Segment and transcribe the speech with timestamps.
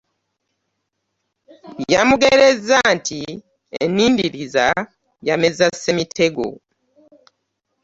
[1.93, 3.21] Yamugereza nti
[3.83, 4.65] ennindiriza
[5.27, 6.47] yamezza Ssemitego.